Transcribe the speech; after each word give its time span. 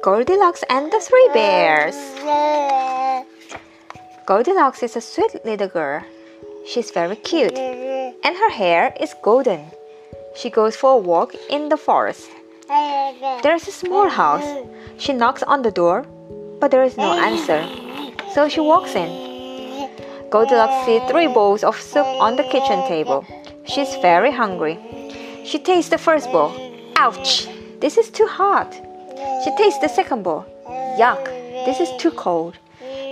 Goldilocks 0.00 0.62
and 0.70 0.92
the 0.92 1.00
Three 1.00 1.28
Bears. 1.34 1.96
Goldilocks 4.26 4.84
is 4.84 4.94
a 4.94 5.00
sweet 5.00 5.44
little 5.44 5.66
girl. 5.66 6.02
She's 6.64 6.92
very 6.92 7.16
cute, 7.16 7.58
and 7.58 8.36
her 8.36 8.50
hair 8.50 8.94
is 9.00 9.14
golden. 9.24 9.64
She 10.36 10.50
goes 10.50 10.76
for 10.76 10.92
a 10.92 10.96
walk 10.96 11.34
in 11.50 11.68
the 11.68 11.76
forest. 11.76 12.30
There's 13.42 13.66
a 13.66 13.72
small 13.72 14.08
house. 14.08 14.46
She 14.98 15.12
knocks 15.12 15.42
on 15.42 15.62
the 15.62 15.72
door, 15.72 16.06
but 16.60 16.70
there 16.70 16.84
is 16.84 16.96
no 16.96 17.18
answer. 17.18 17.66
So 18.34 18.48
she 18.48 18.60
walks 18.60 18.94
in. 18.94 19.90
Goldilocks 20.30 20.86
sees 20.86 21.02
three 21.10 21.26
bowls 21.26 21.64
of 21.64 21.74
soup 21.80 22.06
on 22.06 22.36
the 22.36 22.44
kitchen 22.44 22.86
table. 22.86 23.26
She's 23.64 23.96
very 23.96 24.30
hungry. 24.30 24.78
She 25.44 25.58
tastes 25.58 25.90
the 25.90 25.98
first 25.98 26.30
bowl. 26.30 26.52
Ouch! 26.96 27.48
This 27.80 27.98
is 27.98 28.10
too 28.10 28.26
hot. 28.26 28.87
She 29.44 29.50
tastes 29.56 29.80
the 29.80 29.88
second 29.88 30.22
bowl. 30.22 30.44
Yuck! 30.98 31.24
This 31.66 31.80
is 31.80 31.90
too 32.00 32.10
cold. 32.12 32.56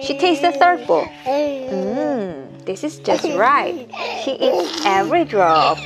She 0.03 0.17
tastes 0.19 0.43
the 0.43 0.53
third 0.53 0.87
bowl. 0.87 1.05
Mmm, 1.25 2.65
this 2.65 2.85
is 2.85 2.99
just 3.01 3.25
right. 3.35 3.89
She 4.23 4.33
eats 4.33 4.85
every 4.85 5.25
drop. 5.25 5.79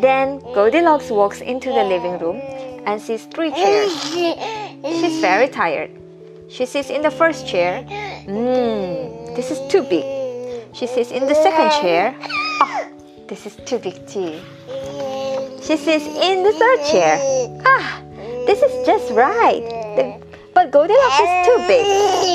Then 0.00 0.40
Goldilocks 0.54 1.10
walks 1.10 1.40
into 1.40 1.70
the 1.70 1.84
living 1.84 2.18
room 2.18 2.40
and 2.86 3.00
sees 3.00 3.26
three 3.26 3.50
chairs. 3.50 3.92
She's 4.02 5.20
very 5.20 5.48
tired. 5.48 5.90
She 6.48 6.66
sits 6.66 6.90
in 6.90 7.02
the 7.02 7.10
first 7.10 7.46
chair. 7.46 7.84
Mmm, 8.26 9.36
this 9.36 9.50
is 9.50 9.60
too 9.70 9.82
big. 9.82 10.04
She 10.74 10.86
sits 10.86 11.10
in 11.10 11.26
the 11.26 11.34
second 11.34 11.70
chair. 11.80 12.14
Oh, 12.62 12.88
this 13.28 13.46
is 13.46 13.56
too 13.66 13.78
big 13.78 14.06
too. 14.06 14.40
She 15.62 15.76
sits 15.76 16.06
in 16.06 16.42
the 16.42 16.52
third 16.52 16.84
chair. 16.90 17.18
Ah, 17.66 18.02
this 18.46 18.62
is 18.62 18.86
just 18.86 19.12
right. 19.12 19.62
The, 19.96 20.22
but 20.54 20.70
Goldilocks 20.70 21.20
is 21.20 21.46
too 21.46 21.58
big. 21.66 21.84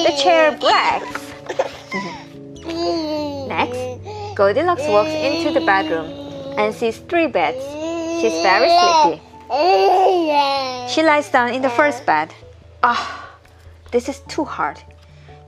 The 0.06 0.14
chair 0.22 0.52
breaks. 0.52 1.22
Next, 3.48 4.36
Goldilocks 4.36 4.86
walks 4.88 5.10
into 5.10 5.52
the 5.52 5.66
bedroom 5.66 6.08
and 6.58 6.74
sees 6.74 6.98
three 6.98 7.28
beds. 7.28 7.64
She's 8.22 8.42
very 8.44 8.70
sleepy. 8.70 9.22
She 10.88 11.04
lies 11.04 11.30
down 11.30 11.54
in 11.54 11.62
the 11.62 11.70
first 11.70 12.06
bed. 12.06 12.34
Ah, 12.84 12.96
oh, 12.96 13.40
this 13.92 14.08
is 14.08 14.20
too 14.28 14.46
hard. 14.46 14.80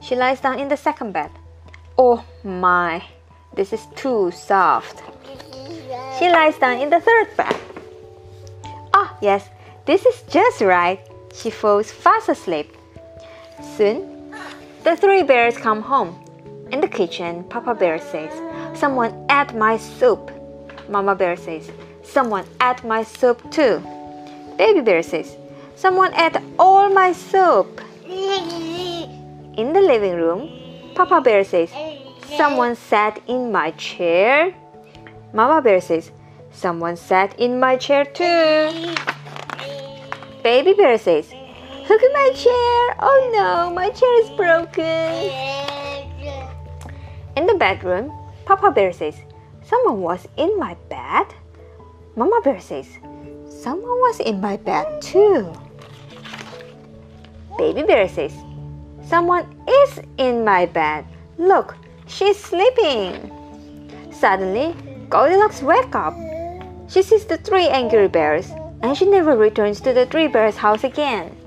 She 0.02 0.16
lies 0.16 0.42
down 0.42 0.60
in 0.60 0.68
the 0.68 0.78
second 0.78 1.14
bed. 1.14 1.32
Oh 1.98 2.26
my, 2.44 3.04
this 3.54 3.72
is 3.72 3.86
too 3.96 4.32
soft. 4.32 5.04
She 6.20 6.30
lies 6.30 6.58
down 6.58 6.80
in 6.82 6.90
the 6.90 7.00
third 7.00 7.38
bed. 7.38 7.56
Ah, 8.94 9.14
oh, 9.14 9.18
yes, 9.22 9.50
this 9.86 10.06
is 10.06 10.22
just 10.30 10.62
right. 10.62 11.00
She 11.34 11.50
falls 11.50 11.92
fast 11.92 12.30
asleep. 12.30 12.76
Soon, 13.76 14.34
the 14.84 14.96
three 14.96 15.24
bears 15.24 15.58
come 15.58 15.82
home. 15.82 16.20
In 16.72 16.80
the 16.82 16.88
kitchen, 16.88 17.44
Papa 17.46 17.76
Bear 17.76 18.00
says, 18.00 18.32
Someone 18.78 19.14
ate 19.30 19.54
my 19.54 19.78
soup. 19.78 20.32
Mama 20.90 21.16
Bear 21.16 21.36
says, 21.36 21.70
Someone 22.02 22.46
ate 22.62 22.84
my 22.84 23.04
soup 23.04 23.40
too. 23.52 23.82
Baby 24.58 24.82
Bear 24.82 25.04
says, 25.04 25.36
Someone 25.76 26.14
ate 26.14 26.38
all 26.58 26.90
my 26.90 27.12
soup. 27.12 27.82
In 28.06 29.74
the 29.74 29.82
living 29.82 30.16
room, 30.16 30.50
Papa 30.96 31.22
Bear 31.22 31.44
says, 31.44 31.70
Someone 32.38 32.76
sat 32.76 33.22
in 33.28 33.52
my 33.52 33.72
chair. 33.72 34.56
Mama 35.34 35.62
Bear 35.62 35.82
says, 35.82 36.12
Someone 36.52 36.96
sat 36.96 37.38
in 37.40 37.60
my 37.60 37.76
chair 37.76 38.06
too. 38.06 38.96
Baby 40.44 40.74
Bear 40.74 40.98
says, 40.98 41.32
Look 41.88 42.04
at 42.04 42.12
my 42.12 42.32
chair. 42.36 42.96
Oh 43.00 43.32
no, 43.34 43.74
my 43.74 43.90
chair 43.92 44.22
is 44.22 44.30
broken. 44.32 45.32
In 47.38 47.48
the 47.48 47.56
bedroom, 47.58 48.12
Papa 48.44 48.72
Bear 48.72 48.92
says, 48.92 49.16
Someone 49.64 50.02
was 50.02 50.28
in 50.36 50.60
my 50.60 50.76
bed? 50.90 51.28
Mama 52.18 52.42
Bear 52.44 52.60
says, 52.60 52.90
Someone 53.48 53.98
was 54.04 54.20
in 54.20 54.42
my 54.42 54.58
bed 54.58 55.02
too. 55.02 55.54
Baby 57.58 57.84
Bear 57.84 58.10
says, 58.10 58.34
Someone 59.08 59.48
is 59.86 60.02
in 60.18 60.44
my 60.44 60.66
bed. 60.66 61.06
Look, 61.38 61.78
she's 62.06 62.38
sleeping. 62.38 63.32
Suddenly, 64.12 64.76
Goldilocks 65.08 65.62
wakes 65.62 65.96
up. 65.96 66.14
She 66.90 67.02
sees 67.02 67.24
the 67.24 67.38
three 67.38 67.70
angry 67.70 68.10
bears 68.10 68.52
and 68.84 68.98
she 68.98 69.10
never 69.10 69.36
returns 69.36 69.82
to 69.82 69.94
the 69.94 70.06
three 70.06 70.28
bears' 70.28 70.58
house 70.58 70.84
again. 70.84 71.43